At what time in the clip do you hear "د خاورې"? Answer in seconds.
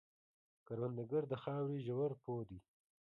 1.31-1.77